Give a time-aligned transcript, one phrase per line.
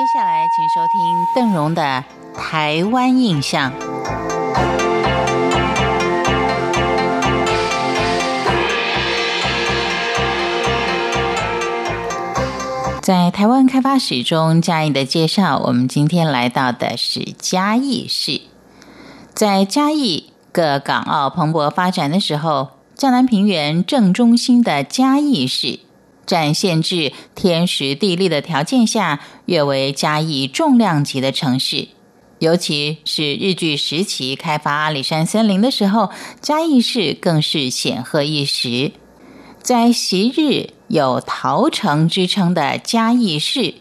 [0.00, 2.02] 接下来，请收听邓荣的
[2.34, 3.70] 《台湾印象》。
[13.02, 18.40] 在台湾开发史中，嘉义的介绍，我们今天来到的是嘉义市。
[19.34, 25.80] 在嘉义各港澳蓬勃发展的时候，江南平原正中心的嘉义市。
[26.30, 31.88] 占限制天时地利的条件下，跃为嘉义重量级的城市。
[32.38, 38.92] 尤其是日据时期开发阿里山森林的时候，嘉义市更是显赫一时。
[39.60, 43.74] 在昔日有“桃城”之称的嘉义市，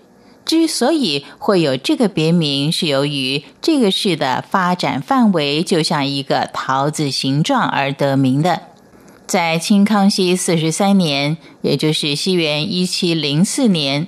[0.43, 8.63] 之所以会有这个别名，是由于这个市的发展范围就像一个桃子形状而得名的。
[9.29, 14.07] 在清康熙四十三年，也就是西元一七零四年，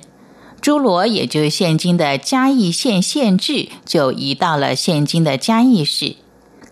[0.60, 6.16] 诸罗，也就是现今的嘉义县县治，就移到了现今的嘉义市。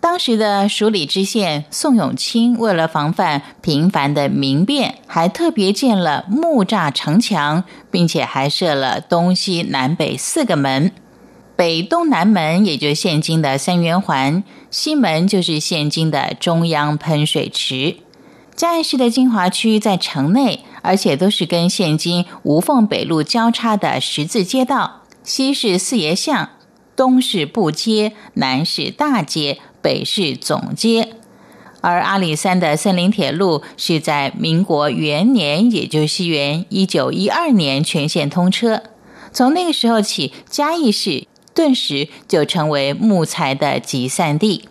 [0.01, 10.91] 当时的署理知县宋永清，为了防范频繁的民变，还特别建了木栅城墙，并且还设了东西南北四个门。
[11.55, 17.95] 北东南门，也就是现今的三圆环；西门就是现今的中央喷水池。
[18.61, 25.01] 嘉义市的金华区在城内，而且都是跟现今无缝北路交叉的十字街道。
[25.23, 26.49] 西是四爷巷，
[26.95, 31.15] 东是布街，南是大街，北是总街。
[31.81, 38.83] 而阿里山的森林铁路是在民国元年，也就是西元一九一二年全线通车。
[39.33, 41.25] 从那个时候起，嘉义市
[41.55, 44.69] 顿时就成为木材的集散地。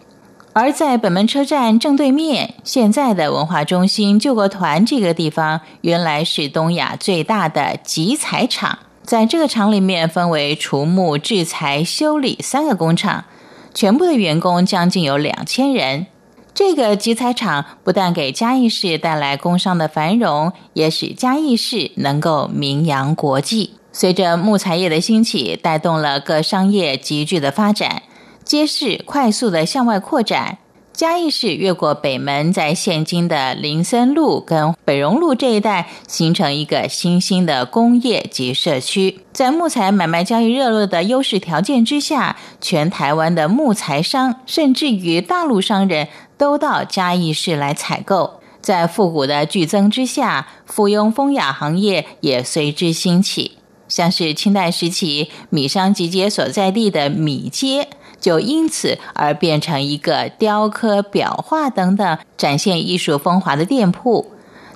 [0.60, 8.80] 而在本门车站正对面，现在的文化中心救国团这个地方，原来是东亚最大的集材厂。
[9.02, 13.24] 在这个厂里面，分为除木、制材、修理三个工厂，
[13.72, 16.06] 全部的员工将近有两千人。
[16.52, 23.76] 这个集材厂不但给嘉义市带来工商的繁荣，也使嘉义市能够名扬国际。
[23.92, 28.02] 随着木材业的兴起，带动了各商业急剧的发展。
[28.50, 30.58] 街市快速的向外扩展，
[30.92, 39.20] 嘉义市越过北门，在现今的林森路跟北荣路这一带，形成一个新兴的工业及社区。
[39.32, 48.40] 在木材买卖交易热络的优势条件之下，全台湾的木材商，甚至于大陆商人都到嘉义市来采购。
[48.60, 57.86] 在复古的剧增之下，附庸风雅行业也随之兴起，像是清代时期米商集结所在地的米街。
[58.20, 64.30] 就因此而变成一个雕刻、裱画等等展现艺术风华的店铺，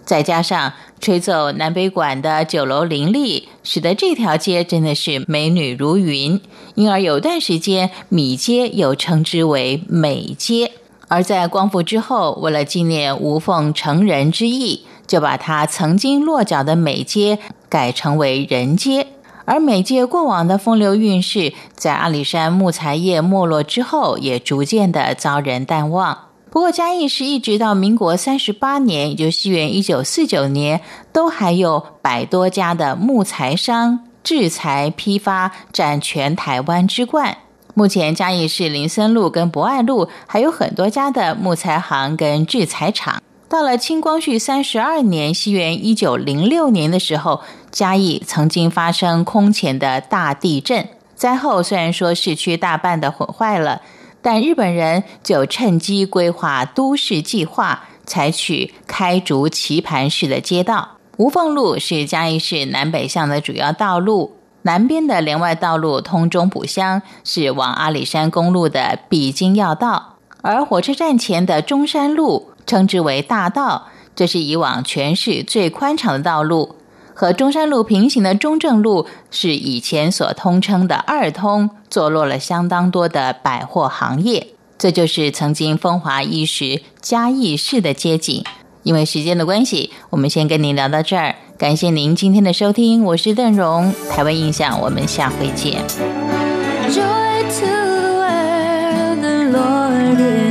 [0.04, 6.40] 再加上吹奏南北管的酒楼林立，使得这条街真的是美女如云。
[6.74, 10.72] 因而有段时间，米街又称之为美街。
[11.08, 17.38] 而在光复之后，为了纪念无缝成人之意，就把它曾经落脚的美街
[17.68, 19.08] 改成为人街。
[19.44, 26.18] 而每届过往的风流韵事，在阿里山木材业没落之后，也逐渐的遭人淡忘。
[26.50, 30.80] 不过，嘉义市一直到民国三十八年，也就西元一九四九年，
[31.12, 37.36] 都还有百多家的木材商制材批发占全台湾之冠。
[37.74, 43.20] 目前，嘉义市林森路跟博爱路还有很多家的木材行跟制材厂。
[43.54, 50.88] 到了清光绪三十二年，西元一九零六年的时候，嘉义曾经发生空前的大地震。
[51.14, 53.80] 灾后虽然说市区大半的毁坏了，
[54.20, 60.96] 但日本人就趁机规划都市计划，采取开竹棋盘式的街道。
[61.18, 72.50] 无缝路是嘉义市南北向的主要道路，南边的连外道路通中埔乡，是往阿里山公路的必经要道，而火车站前的中山路。
[72.66, 76.76] 称之为大道，这是以往全市最宽敞的道路，
[77.14, 84.48] 和中山路平行的中正路是以前所通称的二通，坐落了相当多的百货行业。
[84.76, 88.44] 这就是曾经风华一时嘉义市的街景。
[88.82, 91.34] 因为时间的关系，我们先跟您聊到这儿。
[91.56, 95.82] 感谢您今天的收听，我是邓荣，台湾印象，我们下回见。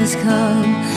[0.06, 0.93] see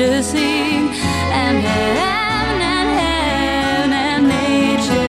[0.00, 0.79] Jesse.